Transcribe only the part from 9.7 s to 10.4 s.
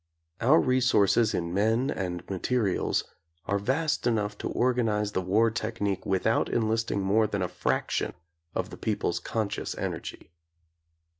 energy.